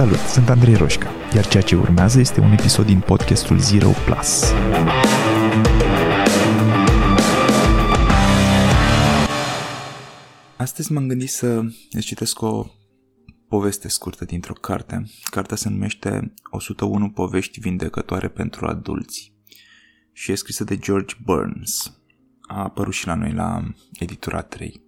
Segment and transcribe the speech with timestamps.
[0.00, 4.52] Salut, sunt Andrei Roșca, iar ceea ce urmează este un episod din podcastul Zero Plus.
[10.56, 11.60] Astăzi m-am gândit să
[11.90, 12.66] îți citesc o
[13.48, 15.04] poveste scurtă dintr-o carte.
[15.30, 19.34] Cartea se numește 101 povești vindecătoare pentru adulți
[20.12, 22.00] și e scrisă de George Burns.
[22.40, 24.82] A apărut și la noi la editura 3.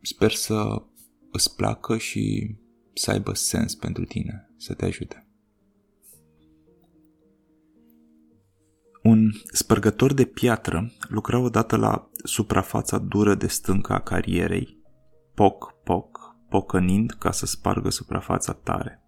[0.00, 0.82] Sper să
[1.30, 2.54] îți placă și
[2.98, 5.26] să aibă sens pentru tine, să te ajute.
[9.02, 14.82] Un spărgător de piatră lucra odată la suprafața dură de stâncă a carierei,
[15.34, 19.00] poc, poc, pocănind ca să spargă suprafața tare.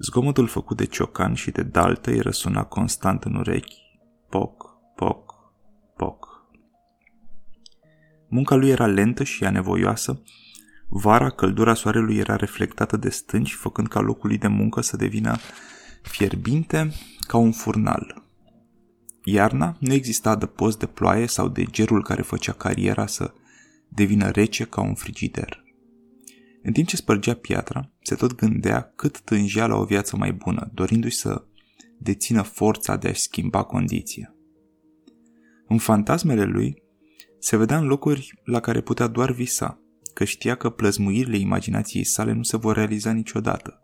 [0.00, 5.52] Zgomotul făcut de ciocan și de daltă îi răsuna constant în urechi, poc, poc,
[5.96, 6.48] poc.
[8.28, 10.22] Munca lui era lentă și anevoioasă,
[10.92, 15.36] Vara, căldura soarelui era reflectată de stânci, făcând ca locul lui de muncă să devină
[16.02, 16.92] fierbinte
[17.26, 18.22] ca un furnal.
[19.24, 23.32] Iarna nu exista adăpost de ploaie sau de gerul care făcea cariera să
[23.88, 25.64] devină rece ca un frigider.
[26.62, 30.70] În timp ce spărgea piatra, se tot gândea cât tângea la o viață mai bună,
[30.74, 31.44] dorindu-și să
[31.98, 34.34] dețină forța de a-și schimba condiția.
[35.68, 36.82] În fantasmele lui
[37.38, 39.80] se vedea în locuri la care putea doar visa,
[40.14, 43.82] că știa că plăzmuirile imaginației sale nu se vor realiza niciodată.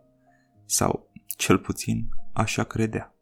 [0.65, 3.15] Sau, cel puțin, așa credea.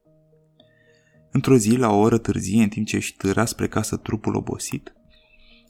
[1.31, 4.93] Într-o zi, la o oră târzie, în timp ce își târa spre casă trupul obosit,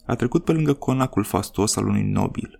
[0.06, 2.59] a trecut pe lângă conacul fastos al unui nobil.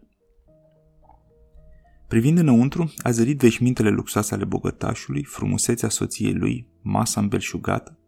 [2.08, 8.00] Privind înăuntru, a zărit veșmintele luxoase ale bogătașului, frumusețea soției lui, masa îmbelșugată,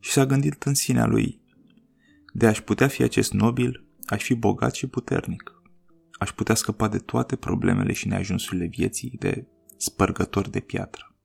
[0.00, 1.40] și s-a gândit în sinea lui,
[2.32, 5.57] de aș putea fi acest nobil, aș fi bogat și puternic
[6.18, 11.16] aș putea scăpa de toate problemele și neajunsurile vieții de spărgător de piatră.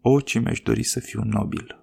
[0.00, 1.78] O, ce mi-aș dori să fiu nobil!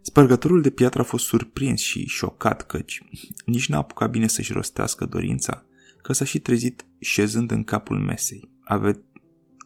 [0.00, 3.02] Spărgătorul de piatră a fost surprins și șocat căci
[3.44, 5.66] nici n-a apucat bine să-și rostească dorința,
[6.02, 8.50] că s-a și trezit șezând în capul mesei.
[8.64, 9.02] Ave...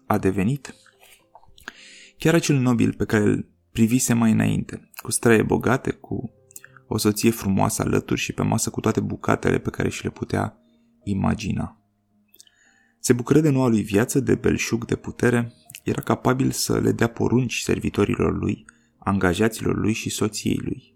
[0.07, 0.75] A devenit
[2.19, 6.31] chiar acel nobil pe care îl privise mai înainte, cu straie bogate, cu
[6.87, 10.59] o soție frumoasă alături și pe masă cu toate bucatele pe care și le putea
[11.09, 11.81] imagina.
[12.99, 15.53] Se bucură de noua lui viață, de belșug, de putere,
[15.85, 18.65] era capabil să le dea porunci servitorilor lui,
[18.99, 20.95] angajaților lui și soției lui.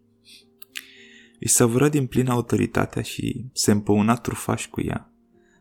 [1.41, 5.13] Își savura din plină autoritatea și se împăuna trufaș cu ea,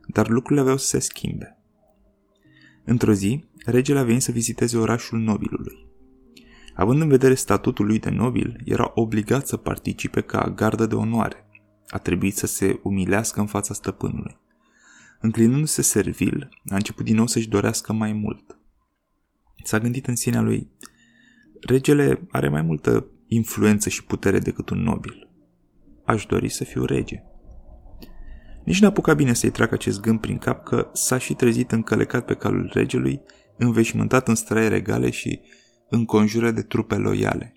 [0.08, 1.58] dar lucrurile aveau să se schimbe.
[2.86, 5.88] Într-o zi, regele a venit să viziteze orașul nobilului.
[6.76, 11.49] Având în vedere statutul lui de nobil, era obligat să participe ca gardă de onoare.
[11.90, 14.38] A trebuit să se umilească în fața stăpânului.
[15.20, 18.58] Înclinându-se servil, a început din nou să-și dorească mai mult.
[19.64, 20.70] S-a gândit în sinea lui,
[21.62, 25.30] regele are mai multă influență și putere decât un nobil.
[26.06, 27.24] Aș dori să fiu rege.
[28.66, 32.26] Nici n-a apucat bine să-i treacă acest gând prin cap că s-a și trezit încălecat
[32.26, 33.22] pe calul regelui,
[33.58, 35.40] înveșmântat în straie regale și
[35.90, 37.52] înconjură de trupe loiale.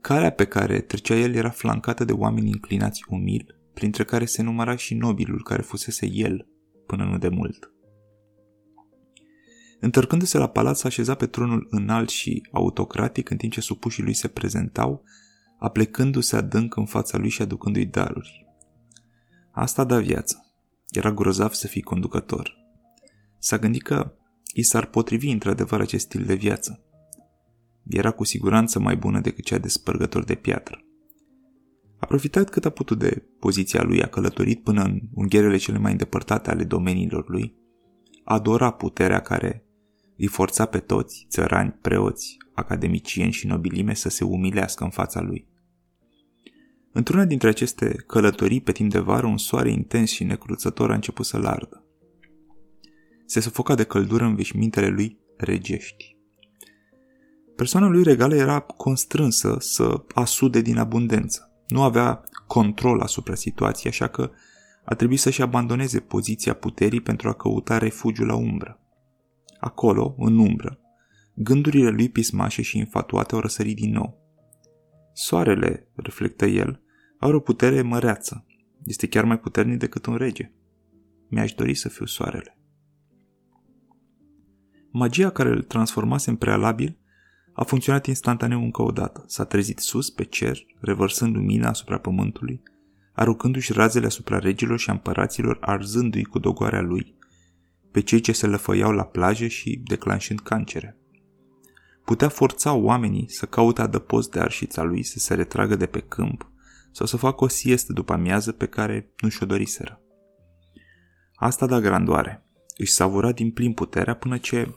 [0.00, 4.76] Calea pe care trecea el era flancată de oameni inclinați umil, printre care se număra
[4.76, 6.46] și nobilul care fusese el
[6.86, 7.72] până nu de mult.
[9.80, 14.14] Întorcându-se la palat, s-a așezat pe tronul înalt și autocratic în timp ce supușii lui
[14.14, 15.04] se prezentau,
[15.58, 18.46] aplecându-se adânc în fața lui și aducându-i daruri.
[19.50, 20.46] Asta da viață.
[20.90, 22.56] Era grozav să fii conducător.
[23.38, 24.12] S-a gândit că
[24.54, 26.87] i s-ar potrivi într-adevăr acest stil de viață
[27.88, 30.82] era cu siguranță mai bună decât cea de spărgător de piatră.
[31.98, 35.92] A profitat cât a putut de poziția lui, a călătorit până în ungherele cele mai
[35.92, 37.54] îndepărtate ale domeniilor lui,
[38.24, 39.64] adora puterea care
[40.16, 45.48] îi forța pe toți, țărani, preoți, academicieni și nobilime să se umilească în fața lui.
[46.92, 51.26] Într-una dintre aceste călătorii pe timp de vară, un soare intens și necruțător a început
[51.26, 51.84] să lardă.
[53.26, 56.17] Se sufoca de căldură în veșmintele lui regești.
[57.58, 61.52] Persoana lui regală era constrânsă să asude din abundență.
[61.68, 64.30] Nu avea control asupra situației, așa că
[64.84, 68.80] a trebuit să-și abandoneze poziția puterii pentru a căuta refugiu la umbră.
[69.60, 70.80] Acolo, în umbră,
[71.34, 74.18] gândurile lui pismașe și infatuate au răsărit din nou.
[75.12, 76.82] Soarele, reflectă el,
[77.18, 78.46] are o putere măreață.
[78.84, 80.52] Este chiar mai puternic decât un rege.
[81.28, 82.58] Mi-aș dori să fiu soarele.
[84.90, 86.97] Magia care îl transformase în prealabil
[87.58, 89.24] a funcționat instantaneu încă o dată.
[89.26, 92.62] S-a trezit sus, pe cer, revărsând lumina asupra pământului,
[93.12, 97.14] aruncându-și razele asupra regilor și împăraților, arzându-i cu dogoarea lui,
[97.90, 100.96] pe cei ce se lăfăiau la plajă și declanșând cancere.
[102.04, 106.50] Putea forța oamenii să caute adăpost de arșița lui să se retragă de pe câmp
[106.92, 110.00] sau să facă o siestă după amiază pe care nu și-o doriseră.
[111.34, 112.46] Asta da grandoare.
[112.76, 114.74] Își savura din plin puterea până ce,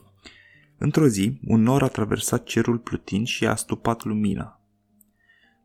[0.82, 4.60] într-o zi, un nor a traversat cerul plutind și a astupat lumina.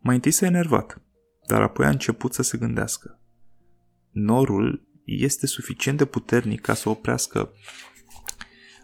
[0.02, 1.02] Mai întâi s-a enervat,
[1.48, 3.20] dar apoi a început să se gândească.
[4.12, 7.52] Norul este suficient de puternic ca să oprească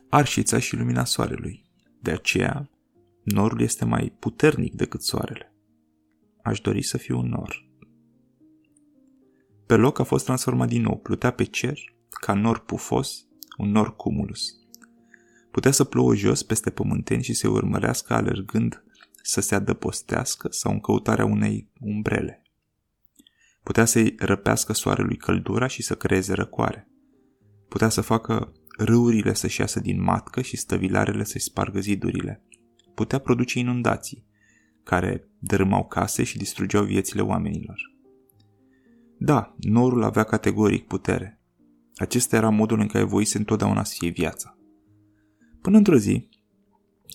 [0.09, 1.65] arșița și lumina soarelui.
[2.01, 2.69] De aceea,
[3.23, 5.53] norul este mai puternic decât soarele.
[6.43, 7.69] Aș dori să fiu un nor.
[9.65, 11.79] Pe loc a fost transformat din nou, plutea pe cer,
[12.09, 13.27] ca nor pufos,
[13.57, 14.62] un nor cumulus.
[15.53, 18.83] Putea să plouă jos peste pământeni și se urmărească alergând
[19.21, 22.41] să se adăpostească sau în căutarea unei umbrele.
[23.63, 26.87] Putea să-i răpească soarelui căldura și să creeze răcoare.
[27.69, 32.43] Putea să facă râurile să-și iasă din matcă și stăvilarele să-și spargă zidurile.
[32.95, 34.25] Putea produce inundații,
[34.83, 37.91] care dărâmau case și distrugeau viețile oamenilor.
[39.17, 41.41] Da, norul avea categoric putere.
[41.95, 44.57] Acesta era modul în care voise întotdeauna să fie viața.
[45.63, 46.29] Până într-o zi,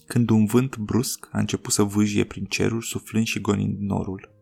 [0.06, 4.34] când un vânt brusc a început să vâjie prin cerul, suflând și gonind norul.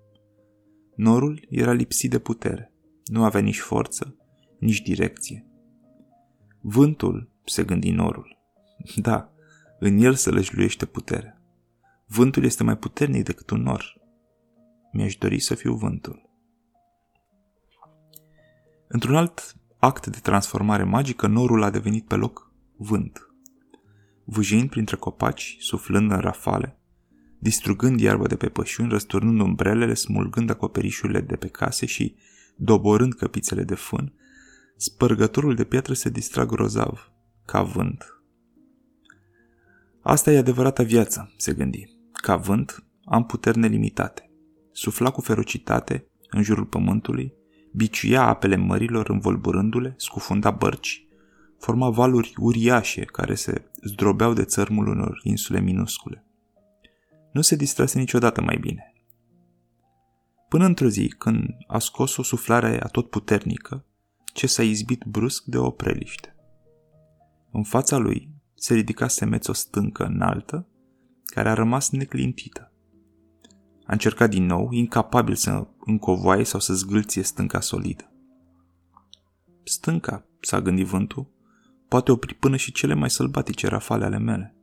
[0.97, 2.73] Norul era lipsit de putere.
[3.05, 4.17] Nu avea nici forță,
[4.59, 5.47] nici direcție.
[6.61, 8.39] Vântul, se gândi norul.
[8.97, 9.33] Da,
[9.79, 11.43] în el se lăjluiește puterea.
[12.07, 14.01] Vântul este mai puternic decât un nor.
[14.93, 16.31] Mi-aș dori să fiu vântul.
[18.89, 23.26] Într-un alt act de transformare magică, norul a devenit pe loc vânt.
[24.29, 26.79] Vâjind printre copaci, suflând în rafale,
[27.39, 32.17] distrugând iarba de pe pășuni, răsturnând umbrelele, smulgând acoperișurile de pe case și
[32.57, 34.13] doborând căpițele de fân,
[34.77, 37.13] spărgătorul de piatră se distrag grozav,
[37.45, 38.21] ca vânt.
[40.03, 41.85] Asta e adevărata viață, se gândi.
[42.13, 44.31] Ca vânt, am puteri nelimitate.
[44.73, 47.33] Sufla cu ferocitate în jurul pământului,
[47.73, 51.06] biciuia apele mărilor învolburându-le, scufunda bărci,
[51.59, 56.25] forma valuri uriașe care se zdrobeau de țărmul unor insule minuscule.
[57.33, 58.93] Nu se distrase niciodată mai bine.
[60.49, 63.85] Până într-o zi, când a scos o suflare atotputernică,
[64.33, 66.37] ce s-a izbit brusc de o preliște.
[67.53, 70.67] În fața lui se ridica semeț o stâncă înaltă,
[71.25, 72.73] care a rămas neclintită.
[73.85, 78.13] A încercat din nou, incapabil să încovoaie sau să zgâlție stânca solidă.
[79.65, 81.27] Stânca, s-a gândit vântul,
[81.89, 84.55] poate opri până și cele mai sălbatice rafale ale mele.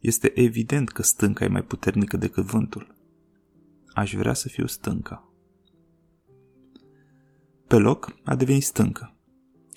[0.00, 2.94] Este evident că stânca e mai puternică decât vântul.
[3.94, 5.30] Aș vrea să fiu stânca.
[7.66, 9.16] Pe loc a devenit stâncă.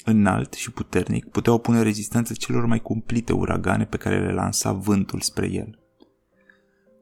[0.06, 5.20] Înalt și puternic putea opune rezistență celor mai cumplite uragane pe care le lansa vântul
[5.20, 5.80] spre el.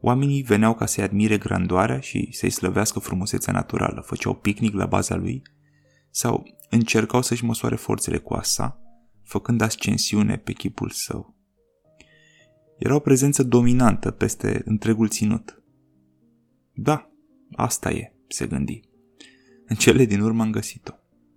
[0.01, 5.15] Oamenii veneau ca să-i admire grandoarea și să-i slăvească frumusețea naturală, făceau picnic la baza
[5.15, 5.41] lui
[6.09, 8.79] sau încercau să-și măsoare forțele cu asa,
[9.27, 11.35] făcând ascensiune pe chipul său.
[12.77, 15.63] Era o prezență dominantă peste întregul ținut.
[16.73, 17.11] Da,
[17.55, 18.81] asta e, se gândi.
[19.65, 20.93] În cele din urmă am găsit-o.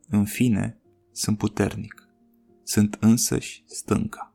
[0.09, 0.81] În fine,
[1.13, 2.09] sunt puternic.
[2.63, 4.35] Sunt însăși stânca.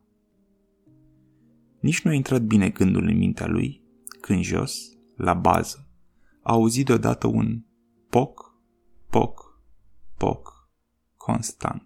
[1.80, 3.82] Nici nu a intrat bine gândul în mintea lui,
[4.20, 4.76] când jos,
[5.16, 5.88] la bază,
[6.42, 7.62] a auzit deodată un
[8.10, 8.60] poc,
[9.10, 9.62] poc,
[10.16, 10.70] poc,
[11.16, 11.85] constant.